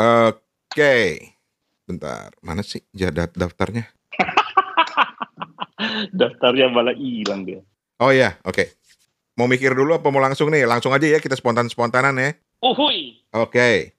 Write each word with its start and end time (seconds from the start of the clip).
Oke. 0.00 1.20
Bentar, 1.84 2.32
mana 2.40 2.64
sih 2.64 2.80
jadat 2.96 3.36
daftarnya? 3.36 3.84
Daftarnya 6.16 6.72
malah 6.72 6.96
hilang 6.96 7.44
dia. 7.44 7.60
Oh 8.00 8.08
iya, 8.08 8.40
oke. 8.48 8.64
Mau 9.36 9.44
mikir 9.44 9.76
dulu 9.76 10.00
apa 10.00 10.08
mau 10.08 10.24
langsung 10.24 10.48
nih? 10.48 10.64
Langsung 10.64 10.96
aja 10.96 11.04
ya 11.04 11.20
kita 11.20 11.36
spontan-spontanan 11.36 12.16
ya. 12.16 12.32
Uhuy. 12.64 13.20
Oke. 13.36 13.92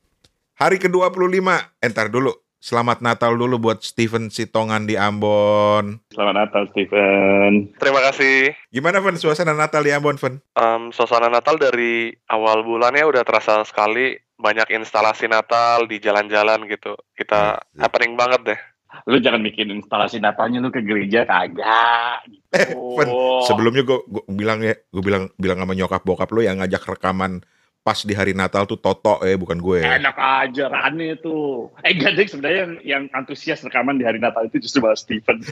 Hari 0.57 0.77
ke-25, 0.81 1.37
entar 1.81 2.09
dulu. 2.09 2.33
Selamat 2.61 3.01
Natal 3.01 3.33
dulu 3.33 3.57
buat 3.57 3.81
Steven 3.81 4.29
Sitongan 4.29 4.85
di 4.85 4.93
Ambon. 4.93 5.97
Selamat 6.13 6.45
Natal, 6.45 6.69
Steven. 6.69 7.73
Terima 7.73 8.05
kasih. 8.05 8.53
Gimana, 8.69 9.01
Fen? 9.01 9.17
Suasana 9.17 9.57
Natal 9.57 9.81
di 9.81 9.89
Ambon, 9.89 10.21
Fen? 10.21 10.37
Um, 10.53 10.93
suasana 10.93 11.25
Natal 11.25 11.57
dari 11.57 12.13
awal 12.29 12.61
bulannya 12.61 13.01
udah 13.01 13.25
terasa 13.25 13.65
sekali 13.65 14.13
banyak 14.37 14.77
instalasi 14.77 15.25
Natal 15.25 15.89
di 15.89 15.97
jalan-jalan 15.97 16.69
gitu. 16.69 16.93
Kita 17.17 17.57
Hmm. 17.57 17.81
happening 17.81 18.13
banget 18.13 18.53
deh. 18.53 18.59
Lu 19.09 19.17
jangan 19.17 19.41
bikin 19.41 19.73
instalasi 19.73 20.21
Natalnya 20.21 20.61
lu 20.61 20.69
ke 20.69 20.85
gereja 20.85 21.25
kagak. 21.25 22.29
Gitu. 22.29 22.45
Eh, 22.53 22.77
Fen, 22.77 23.09
sebelumnya 23.49 23.81
gue 23.81 24.05
bilang 24.29 24.61
ya, 24.61 24.77
gue 24.77 25.01
bilang 25.01 25.33
bilang 25.33 25.57
sama 25.57 25.73
nyokap 25.73 26.05
bokap 26.05 26.29
lu 26.29 26.45
yang 26.45 26.61
ngajak 26.61 26.85
rekaman 26.85 27.41
pas 27.81 27.97
di 28.05 28.13
hari 28.13 28.37
Natal 28.37 28.69
tuh 28.69 28.77
Toto 28.77 29.21
eh 29.25 29.33
bukan 29.33 29.57
gue. 29.57 29.81
Enak 29.81 30.17
aja 30.17 30.69
Rani 30.69 31.17
tuh. 31.17 31.73
Eh 31.81 31.97
enggak 31.97 32.13
deh 32.13 32.27
sebenarnya 32.29 32.59
yang, 32.61 32.73
yang 32.85 33.03
antusias 33.17 33.65
rekaman 33.65 33.97
di 33.97 34.05
hari 34.05 34.21
Natal 34.21 34.45
itu 34.45 34.61
justru 34.61 34.85
malah 34.85 34.97
Steven. 34.97 35.41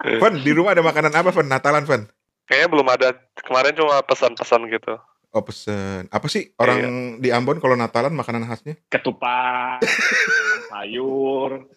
Fen, 0.00 0.40
di 0.40 0.52
rumah 0.56 0.72
ada 0.72 0.80
makanan 0.80 1.12
apa, 1.12 1.28
Fen? 1.28 1.44
Natalan, 1.44 1.84
Fen? 1.84 2.08
Kayaknya 2.48 2.68
belum 2.72 2.88
ada. 2.88 3.08
Kemarin 3.36 3.76
cuma 3.76 4.00
pesan-pesan 4.00 4.64
gitu. 4.72 4.96
Oh, 5.30 5.44
pesen. 5.44 6.08
Apa 6.10 6.26
sih 6.26 6.50
orang 6.56 7.20
di 7.20 7.28
Ambon 7.30 7.60
kalau 7.60 7.76
Natalan 7.76 8.16
makanan 8.16 8.48
khasnya? 8.48 8.80
Ketupat, 8.88 9.84
sayur. 10.72 11.68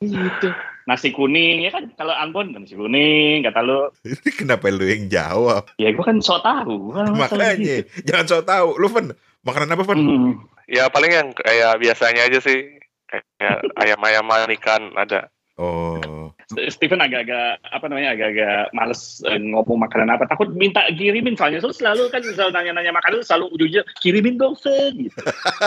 Gitu. 0.00 0.48
Nasi 0.88 1.12
kuning 1.12 1.62
ya 1.62 1.70
kan 1.70 1.86
kalau 1.94 2.16
Ambon 2.16 2.50
nasi 2.56 2.74
kuning 2.74 3.44
kata 3.46 3.62
lu 3.62 3.92
Ini 4.02 4.30
kenapa 4.34 4.66
lu 4.72 4.82
yang 4.88 5.06
jawab? 5.06 5.70
ya 5.78 5.92
gua 5.94 6.04
kan 6.10 6.18
sok 6.18 6.42
tahu 6.42 6.90
Gua 6.90 7.06
masalah 7.14 7.54
Makanya, 7.54 7.84
gitu. 7.84 8.08
jangan 8.08 8.24
so 8.26 8.38
tau. 8.42 8.74
Lu, 8.74 8.88
Fen, 8.90 9.12
makanan 9.44 9.74
apa, 9.76 9.84
Fen? 9.86 9.98
Hmm. 10.00 10.32
Ya 10.66 10.88
paling 10.90 11.12
yang 11.12 11.28
kayak 11.34 11.78
biasanya 11.78 12.26
aja 12.30 12.38
sih. 12.42 12.78
Kayak 13.10 13.66
ayam-ayaman 13.74 14.54
ikan 14.58 14.94
ada. 14.94 15.28
Oh, 15.60 16.32
Steven 16.72 17.04
agak-agak 17.04 17.60
apa 17.60 17.84
namanya 17.92 18.16
agak-agak 18.16 18.72
males 18.72 19.20
eh, 19.28 19.36
ngomong 19.36 19.76
makanan 19.84 20.08
apa 20.08 20.24
takut 20.24 20.48
minta 20.56 20.80
kirimin 20.96 21.36
soalnya 21.36 21.60
so, 21.60 21.68
selalu 21.68 22.08
kan 22.08 22.24
selalu 22.24 22.56
nanya-nanya 22.56 22.96
makanan 22.96 23.20
selalu 23.20 23.52
ujungnya 23.54 23.84
kirimin 24.00 24.40
dong 24.40 24.56
Fen 24.56 25.04
gitu 25.04 25.20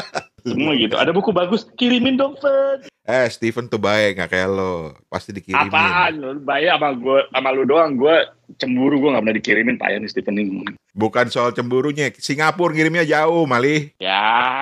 semua 0.49 0.73
gitu 0.81 0.97
ada 0.97 1.13
buku 1.13 1.29
bagus 1.29 1.69
kirimin 1.77 2.17
dong 2.17 2.33
Fen 2.41 2.89
eh 3.03 3.27
Steven 3.27 3.67
tuh 3.67 3.77
baik 3.77 4.15
nggak 4.15 4.31
kayak 4.31 4.47
lo, 4.47 4.95
pasti 5.05 5.29
dikirimin. 5.29 5.67
apaan 5.67 6.11
lu 6.15 6.39
bayar 6.39 6.79
sama 6.79 6.95
gue 6.95 7.19
sama 7.27 7.49
lu 7.51 7.63
doang 7.63 7.93
gue 7.93 8.15
cemburu 8.55 8.95
gue 8.97 9.11
nggak 9.11 9.21
pernah 9.21 9.37
dikirimin 9.37 9.75
payah 9.75 9.99
nih 9.99 10.07
Steven 10.07 10.37
ini 10.37 10.63
Bukan 10.93 11.25
soal 11.27 11.51
cemburunya, 11.51 12.13
Singapura 12.13 12.69
ngirimnya 12.69 13.01
jauh, 13.03 13.43
Malih. 13.43 13.91
ya 13.97 14.13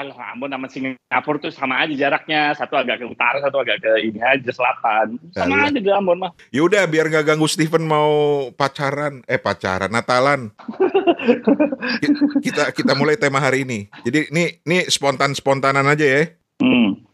lah 0.01 0.31
ampun 0.31 0.47
sama 0.47 0.65
Singapura 0.65 1.37
tuh 1.37 1.51
sama 1.51 1.75
aja 1.77 1.93
jaraknya 1.93 2.55
satu 2.55 2.79
agak 2.79 2.97
ke 2.97 3.05
utara 3.05 3.37
satu 3.37 3.59
agak 3.59 3.77
ke 3.77 3.91
ini 4.01 4.17
aja 4.17 4.49
selatan 4.49 5.19
sama 5.29 5.59
Alah. 5.59 5.67
aja 5.67 5.77
di 5.77 5.91
Ambon 5.91 6.17
mah 6.17 6.31
Yaudah, 6.49 6.87
biar 6.87 7.11
nggak 7.11 7.27
ganggu 7.27 7.45
Steven 7.45 7.83
mau 7.83 8.09
pacaran, 8.51 9.21
eh 9.27 9.37
pacaran, 9.37 9.91
Natalan. 9.91 10.49
Ki- 12.01 12.15
kita 12.41 12.71
kita 12.71 12.93
mulai 12.93 13.15
tema 13.15 13.37
hari 13.37 13.61
ini. 13.61 13.85
Jadi 14.01 14.31
ini 14.31 14.43
ini 14.63 14.77
spontan 14.87 15.33
spontanan 15.33 15.85
aja 15.85 16.01
ya. 16.03 16.23
hmm. 16.57 17.10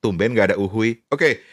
Tumben 0.00 0.32
nggak 0.32 0.52
ada 0.52 0.56
uhui. 0.56 1.04
Oke, 1.12 1.44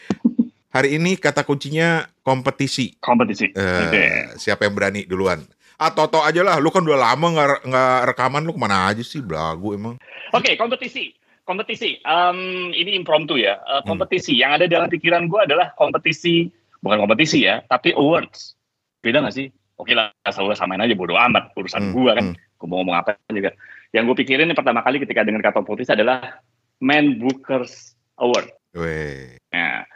hari 0.72 0.96
ini 0.96 1.20
kata 1.20 1.44
kuncinya 1.44 2.08
kompetisi. 2.24 2.96
kompetisi 2.96 3.52
Eh, 3.52 3.82
Oke. 3.84 4.04
Siapa 4.40 4.64
yang 4.64 4.72
berani 4.72 5.04
duluan? 5.04 5.44
Ah 5.78 5.92
Toto 5.94 6.24
aja 6.24 6.42
lah, 6.42 6.58
lu 6.58 6.72
kan 6.74 6.82
udah 6.82 6.96
lama 6.98 7.26
nggak 7.28 7.68
nggak 7.68 7.98
rekaman, 8.10 8.42
lu 8.42 8.56
ke 8.56 8.60
mana 8.60 8.90
aja 8.90 9.04
sih, 9.04 9.20
belagu 9.22 9.76
emang. 9.76 9.94
Oke, 10.34 10.56
kompetisi. 10.56 11.12
Kompetisi. 11.44 12.00
Em, 12.02 12.72
ini 12.72 12.96
impromptu 12.96 13.36
ya. 13.36 13.60
Hmm. 13.60 13.78
Eh, 13.78 13.82
kompetisi. 13.84 14.32
Yang 14.34 14.50
ada 14.58 14.64
dalam 14.66 14.88
pikiran 14.88 15.28
gue 15.28 15.40
adalah 15.44 15.76
kompetisi, 15.76 16.48
bukan 16.80 17.04
kompetisi 17.04 17.44
ya, 17.44 17.60
tapi 17.68 17.92
awards. 17.92 18.56
Beda 19.04 19.22
gak 19.22 19.36
sih? 19.36 19.52
Oke 19.78 19.94
lah, 19.94 20.10
selalu 20.26 20.58
samain 20.58 20.82
aja 20.82 20.96
bodo 20.96 21.14
amat. 21.14 21.52
Hmm, 21.52 21.58
Urusan 21.62 21.82
gue 21.94 22.10
kan. 22.16 22.24
hmm. 22.32 22.58
Gue 22.58 22.66
mau 22.66 22.80
ngomong 22.82 22.96
apa 22.96 23.14
juga. 23.30 23.54
Yang 23.94 24.04
gue 24.08 24.16
pikirin 24.24 24.50
pertama 24.56 24.80
kali 24.82 24.98
ketika 25.04 25.22
dengar 25.22 25.52
kata 25.52 25.62
kompetisi 25.62 25.94
adalah 25.94 26.42
Man 26.82 27.22
Booker's 27.22 27.97
Award. 28.18 28.50
Weh. 28.76 29.38
Nah, 29.50 29.86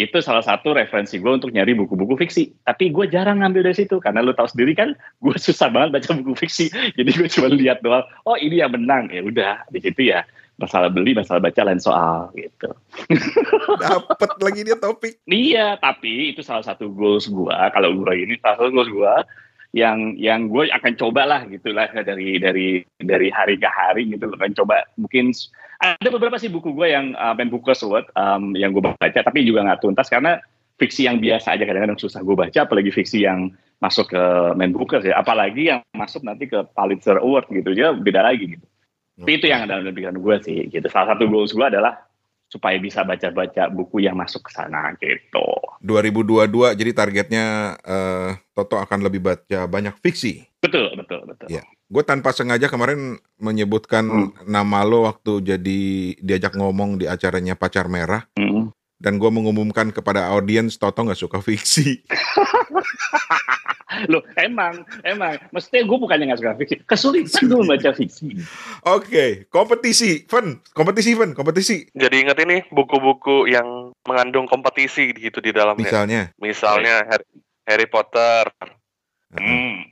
itu 0.00 0.16
salah 0.24 0.40
satu 0.40 0.72
referensi 0.72 1.20
gue 1.20 1.28
untuk 1.28 1.52
nyari 1.52 1.76
buku-buku 1.76 2.16
fiksi. 2.16 2.56
Tapi 2.64 2.88
gue 2.88 3.04
jarang 3.10 3.44
ngambil 3.44 3.68
dari 3.68 3.76
situ 3.84 4.00
karena 4.00 4.24
lu 4.24 4.32
tahu 4.32 4.48
sendiri 4.48 4.72
kan, 4.72 4.96
gue 4.96 5.36
susah 5.46 5.68
banget 5.68 6.00
baca 6.00 6.10
buku 6.22 6.46
fiksi. 6.46 6.72
Jadi 6.96 7.10
gue 7.10 7.28
cuma 7.28 7.48
lihat 7.52 7.84
doang. 7.84 8.06
Oh 8.24 8.38
ini 8.38 8.64
yang 8.64 8.72
menang 8.72 9.12
ya 9.12 9.20
udah 9.20 9.68
di 9.68 9.80
situ 9.82 10.08
ya 10.08 10.24
masalah 10.60 10.92
beli, 10.92 11.16
masalah 11.16 11.40
baca 11.40 11.60
lain 11.64 11.80
soal 11.80 12.28
gitu. 12.36 12.68
Dapet 13.80 14.30
lagi 14.44 14.60
dia 14.64 14.76
topik. 14.76 15.16
Iya, 15.24 15.80
tapi 15.80 16.36
itu 16.36 16.44
salah 16.44 16.60
satu 16.60 16.92
goals 16.92 17.32
gue. 17.32 17.56
Kalau 17.72 17.96
gue 17.96 18.14
ini 18.14 18.36
salah 18.44 18.60
satu 18.60 18.70
goals 18.72 18.92
gue 18.92 19.14
yang 19.70 20.18
yang 20.18 20.50
gue 20.50 20.66
akan 20.66 20.92
coba 20.98 21.22
lah 21.26 21.40
gitulah 21.46 21.86
dari 21.94 22.42
dari 22.42 22.82
dari 22.98 23.28
hari 23.30 23.54
ke 23.54 23.70
hari 23.70 24.10
gitu 24.10 24.26
akan 24.26 24.52
coba. 24.58 24.82
Mungkin 24.98 25.30
ada 25.78 26.08
beberapa 26.10 26.36
sih 26.36 26.50
buku 26.50 26.74
gue 26.74 26.90
yang 26.90 27.14
uh, 27.14 27.32
buku 27.38 27.70
Award 27.70 28.10
um, 28.18 28.52
yang 28.58 28.74
gue 28.74 28.82
baca 28.82 29.20
tapi 29.22 29.46
juga 29.46 29.62
nggak 29.62 29.80
tuntas 29.80 30.10
karena 30.10 30.42
fiksi 30.76 31.06
yang 31.06 31.22
biasa 31.22 31.54
aja 31.54 31.64
kadang-kadang 31.68 32.00
susah 32.00 32.24
gue 32.24 32.34
baca 32.34 32.58
apalagi 32.66 32.90
fiksi 32.90 33.22
yang 33.22 33.54
masuk 33.80 34.12
ke 34.12 34.22
main 34.54 34.70
Bookers 34.76 35.08
ya. 35.08 35.16
Apalagi 35.16 35.72
yang 35.72 35.80
masuk 35.96 36.22
nanti 36.22 36.46
ke 36.46 36.60
Pulitzer 36.76 37.18
Award 37.18 37.48
gitu. 37.50 37.72
Dia 37.72 37.96
beda 37.96 38.20
lagi 38.22 38.54
gitu. 38.54 38.66
Tapi 39.20 39.36
itu 39.36 39.46
yang 39.52 39.68
ada 39.68 39.84
dalam 39.84 39.92
pikiran 39.92 40.16
gue 40.16 40.36
sih 40.44 40.58
gitu. 40.68 40.86
Salah 40.88 41.16
satu 41.16 41.28
goals 41.28 41.52
gue 41.52 41.66
adalah 41.66 42.00
supaya 42.50 42.74
bisa 42.76 43.00
baca-baca 43.00 43.70
buku 43.70 44.02
yang 44.02 44.12
masuk 44.12 44.42
ke 44.42 44.50
sana 44.50 44.90
gitu 44.96 45.46
2022 45.80 46.50
jadi 46.74 46.90
targetnya 46.92 47.44
eh, 47.78 48.30
Toto 48.50 48.76
akan 48.76 49.00
lebih 49.00 49.22
baca 49.22 49.64
banyak 49.64 49.94
fiksi. 49.96 50.44
betul 50.60 50.92
betul 50.92 51.22
betul 51.24 51.46
Iya. 51.48 51.62
Gue 51.86 52.02
tanpa 52.02 52.30
sengaja 52.30 52.66
kemarin 52.66 53.18
menyebutkan 53.36 54.04
Hmm. 54.04 54.30
nama 54.44 54.82
lo 54.82 55.02
waktu 55.04 55.42
jadi 55.44 55.80
diajak 56.18 56.52
ngomong 56.52 56.98
di 56.98 57.06
acaranya 57.06 57.54
Pacar 57.54 57.86
Merah 57.86 58.26
Mm. 58.34 58.70
dan 58.96 59.16
gue 59.16 59.26
mengumumkan 59.28 59.88
kepada 59.88 60.28
audiens 60.28 60.74
Toto 60.74 61.00
nggak 61.00 61.16
suka 61.16 61.38
fiksi. 61.40 62.02
Loh, 64.06 64.22
emang, 64.38 64.86
emang. 65.02 65.34
Mestinya 65.50 65.82
gue 65.82 65.98
bukannya 65.98 66.30
nggak 66.30 66.40
suka 66.40 66.54
fiksi. 66.62 66.76
Kesulitan 66.86 67.42
gue 67.50 67.62
baca 67.66 67.90
fiksi. 67.90 68.26
Oke, 68.86 69.50
kompetisi, 69.50 70.24
Fen, 70.30 70.62
kompetisi, 70.70 71.18
Fen, 71.18 71.34
kompetisi. 71.34 71.90
Jadi 71.90 72.16
ingat 72.22 72.38
ini 72.38 72.62
buku-buku 72.70 73.50
yang 73.50 73.90
mengandung 74.06 74.46
kompetisi 74.46 75.10
gitu 75.10 75.42
di 75.42 75.50
dalamnya. 75.50 75.90
Misalnya, 75.90 76.22
Misalnya 76.38 76.94
Harry, 77.10 77.26
Harry 77.66 77.88
Potter, 77.90 78.46
Hmm. 79.30 79.86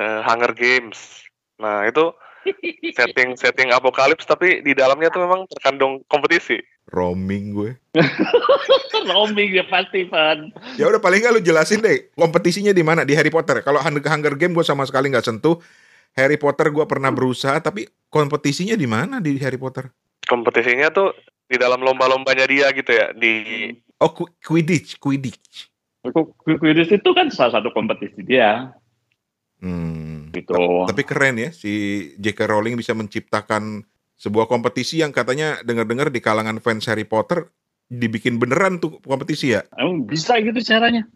eh, 0.00 0.20
Hunger 0.24 0.56
Games. 0.56 0.96
Nah 1.60 1.84
itu 1.84 2.12
setting-setting 2.96 3.68
apokalips 3.68 4.24
tapi 4.24 4.64
di 4.64 4.72
dalamnya 4.72 5.12
tuh 5.12 5.28
memang 5.28 5.44
terkandung 5.52 6.00
kompetisi. 6.08 6.56
Roaming 6.90 7.54
gue. 7.54 7.70
Roaming 9.10 9.56
ya 9.56 9.64
pasti, 9.66 10.06
Pan. 10.06 10.52
Ya 10.76 10.86
udah 10.86 11.00
paling 11.00 11.24
nggak 11.24 11.34
lu 11.34 11.42
jelasin 11.42 11.80
deh 11.80 12.12
kompetisinya 12.14 12.70
di 12.70 12.84
mana 12.84 13.02
di 13.02 13.16
Harry 13.16 13.32
Potter. 13.32 13.64
Kalau 13.64 13.80
Hunger 13.80 14.36
Game 14.36 14.52
gue 14.52 14.62
sama 14.62 14.84
sekali 14.84 15.08
nggak 15.08 15.24
sentuh. 15.24 15.56
Harry 16.14 16.36
Potter 16.36 16.68
gue 16.68 16.84
pernah 16.84 17.08
berusaha, 17.14 17.54
tapi 17.62 17.86
kompetisinya 18.10 18.74
di 18.74 18.86
mana 18.86 19.22
di 19.22 19.38
Harry 19.40 19.56
Potter? 19.56 19.88
Kompetisinya 20.26 20.90
tuh 20.90 21.14
di 21.46 21.56
dalam 21.58 21.80
lomba-lombanya 21.82 22.46
dia 22.46 22.70
gitu 22.74 22.90
ya 22.90 23.10
di 23.14 23.32
Oh, 24.00 24.10
Qu- 24.16 24.32
Quidditch, 24.40 24.96
Quidditch. 24.96 25.68
Quidditch 26.44 26.92
itu 26.96 27.10
kan 27.12 27.28
salah 27.28 27.60
satu 27.60 27.68
kompetisi 27.70 28.24
dia. 28.24 28.72
Hmm. 29.60 30.32
Gitu. 30.32 30.56
Tapi 30.88 31.02
keren 31.04 31.36
ya 31.36 31.50
si 31.52 31.72
J.K. 32.16 32.48
Rowling 32.48 32.80
bisa 32.80 32.96
menciptakan 32.96 33.84
sebuah 34.20 34.44
kompetisi 34.44 35.00
yang 35.00 35.16
katanya 35.16 35.64
dengar-dengar 35.64 36.12
di 36.12 36.20
kalangan 36.20 36.60
fans 36.60 36.84
Harry 36.92 37.08
Potter 37.08 37.48
dibikin 37.88 38.36
beneran 38.36 38.76
tuh 38.76 39.00
kompetisi 39.00 39.56
ya? 39.56 39.64
Emang 39.80 40.04
bisa 40.04 40.36
gitu 40.44 40.60
caranya? 40.60 41.08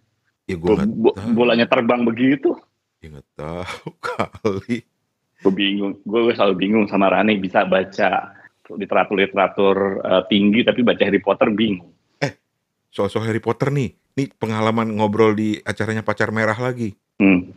Ya 0.49 0.57
gue 0.57 0.73
Bo- 0.89 1.13
bolanya 1.37 1.69
terbang 1.69 2.09
begitu. 2.09 2.57
ya 3.05 3.13
nggak 3.13 3.29
tahu 3.37 3.89
kali. 4.09 4.79
Gue 5.45 5.53
bingung. 5.53 6.01
Gue 6.09 6.33
selalu 6.33 6.55
bingung 6.57 6.85
sama 6.89 7.13
Rani 7.13 7.37
bisa 7.37 7.69
baca 7.69 8.33
literatur-literatur 8.65 9.77
eh, 10.01 10.23
tinggi 10.33 10.65
tapi 10.65 10.81
baca 10.81 11.05
Harry 11.05 11.21
Potter 11.21 11.53
bingung. 11.53 11.93
Soal-soal 12.95 13.27
Harry 13.27 13.43
Potter 13.43 13.75
nih, 13.75 13.91
nih 14.15 14.31
pengalaman 14.39 14.95
ngobrol 14.95 15.35
di 15.35 15.59
acaranya 15.67 16.07
Pacar 16.07 16.31
Merah 16.31 16.55
lagi. 16.55 16.95
Hmm. 17.19 17.51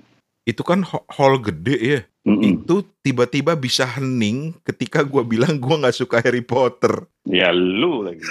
Itu 0.49 0.65
kan 0.65 0.81
hall 0.89 1.37
gede 1.45 1.77
ya. 1.77 2.01
Mm-mm. 2.27 2.43
itu 2.43 2.83
tiba-tiba 2.99 3.55
bisa 3.55 3.87
hening 3.87 4.51
ketika 4.67 4.99
gua 4.99 5.23
bilang 5.23 5.55
gua 5.55 5.79
nggak 5.79 5.95
suka 5.95 6.19
Harry 6.19 6.43
Potter. 6.43 7.07
Ya 7.23 7.55
lu 7.55 8.03
lagi. 8.03 8.19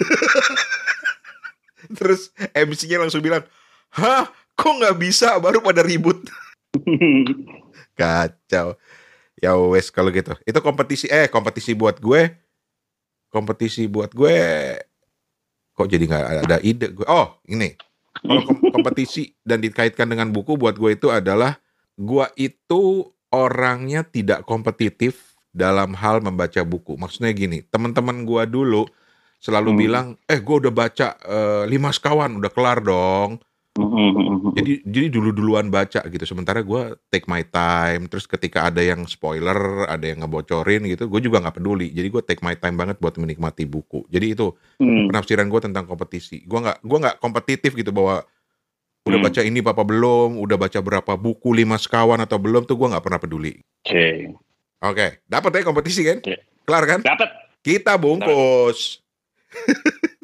Terus 1.96 2.28
MC-nya 2.52 3.00
langsung 3.00 3.25
bilang, 3.25 3.40
hah 3.96 4.28
kok 4.52 4.76
nggak 4.76 5.00
bisa 5.00 5.40
baru 5.40 5.64
pada 5.64 5.81
ribut. 5.81 6.20
Kacau. 7.98 8.76
Ya 9.40 9.56
wes 9.56 9.88
kalau 9.88 10.12
gitu. 10.12 10.37
Itu 10.44 10.60
kompetisi 10.60 11.08
eh 11.08 11.32
kompetisi 11.32 11.72
buat 11.72 11.96
gue. 11.96 12.37
Kompetisi 13.32 13.88
buat 13.88 14.12
gue 14.12 14.37
kok 15.76 15.88
jadi 15.93 16.04
nggak 16.08 16.25
ada 16.48 16.56
ide 16.64 16.88
gue. 16.93 17.04
Oh, 17.04 17.37
ini. 17.48 17.76
Kalau 18.16 18.40
kom- 18.48 18.72
kompetisi 18.72 19.37
dan 19.44 19.60
dikaitkan 19.60 20.08
dengan 20.08 20.32
buku 20.32 20.56
buat 20.56 20.81
gue 20.81 20.96
itu 20.96 21.12
adalah 21.12 21.60
gue 21.96 22.26
itu 22.40 23.12
orangnya 23.32 24.06
tidak 24.06 24.46
kompetitif 24.46 25.34
dalam 25.50 25.96
hal 25.96 26.20
membaca 26.20 26.61
buku. 26.62 27.00
Maksudnya 27.00 27.32
gini, 27.32 27.64
teman-teman 27.64 28.28
gue 28.28 28.43
dulu 28.44 28.84
selalu 29.40 29.70
Hmm. 29.73 29.81
bilang, 29.81 30.06
"Eh, 30.28 30.40
gue 30.40 30.56
udah 30.67 30.73
baca 30.73 31.08
eh, 31.17 31.64
lima 31.69 31.90
sekawan, 31.90 32.37
udah 32.37 32.50
kelar 32.52 32.84
dong." 32.84 33.40
Jadi 34.56 34.81
jadi 34.88 35.12
dulu-duluan 35.12 35.69
baca 35.69 36.00
gitu. 36.00 36.25
Sementara 36.25 36.64
gue 36.64 36.96
take 37.12 37.28
my 37.28 37.44
time. 37.44 38.08
Terus 38.08 38.25
ketika 38.25 38.64
ada 38.73 38.81
yang 38.81 39.05
spoiler, 39.05 39.84
ada 39.84 40.00
yang 40.00 40.25
ngebocorin 40.25 40.81
gitu, 40.88 41.12
gue 41.12 41.20
juga 41.20 41.44
nggak 41.44 41.61
peduli. 41.61 41.93
Jadi 41.93 42.08
gue 42.08 42.22
take 42.25 42.40
my 42.40 42.56
time 42.56 42.81
banget 42.81 42.96
buat 42.96 43.20
menikmati 43.20 43.69
buku. 43.69 44.08
Jadi 44.08 44.32
itu 44.32 44.56
Mm. 44.81 45.12
penafsiran 45.12 45.46
gue 45.52 45.61
tentang 45.61 45.84
kompetisi. 45.84 46.40
Gue 46.49 46.64
nggak 46.64 46.81
gue 46.81 46.99
nggak 47.05 47.17
kompetitif 47.20 47.76
gitu 47.76 47.93
bahwa 47.93 48.25
udah 49.06 49.19
Hmm. 49.23 49.26
baca 49.31 49.41
ini 49.47 49.62
apa 49.62 49.82
belum, 49.87 50.31
udah 50.43 50.56
baca 50.58 50.79
berapa 50.82 51.12
buku 51.14 51.55
lima 51.55 51.79
sekawan 51.79 52.19
atau 52.19 52.43
belum 52.43 52.67
tuh 52.67 52.75
gue 52.75 52.91
nggak 52.91 53.05
pernah 53.06 53.20
peduli. 53.23 53.55
Oke. 53.87 54.35
Oke, 54.82 55.23
dapat 55.25 55.50
ya 55.56 55.62
kompetisi 55.62 56.03
kan? 56.03 56.19
Oke. 56.20 56.37
Kelar 56.67 56.85
kan? 56.85 57.00
Dapat. 57.06 57.29
Kita 57.62 57.94
bungkus. 57.97 58.99